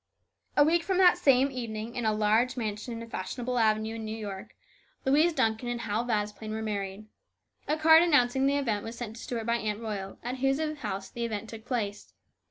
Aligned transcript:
A 0.57 0.63
week 0.63 0.81
from 0.81 0.97
that 0.97 1.19
same 1.19 1.51
evening, 1.51 1.95
in 1.95 2.05
a 2.07 2.11
large 2.11 2.57
mansion 2.57 2.91
in 2.95 3.03
a 3.03 3.07
fashionable 3.07 3.59
avenue 3.59 3.97
in 3.97 4.05
New 4.05 4.17
York, 4.17 4.55
Louise 5.05 5.31
Duncan 5.31 5.69
and 5.69 5.81
Hal 5.81 6.05
Vasplaine 6.05 6.49
were 6.49 6.63
married. 6.63 7.05
A 7.67 7.77
card 7.77 8.01
announcing 8.01 8.47
the 8.47 8.57
event 8.57 8.83
was 8.83 8.97
sent 8.97 9.15
to 9.15 9.21
Stuart 9.21 9.45
by 9.45 9.57
Aunt 9.57 9.79
Royal, 9.79 10.17
at 10.23 10.37
whose 10.37 10.59
house 10.79 11.11
the 11.11 11.23
event 11.23 11.51
took 11.51 11.65
place. 11.65 12.15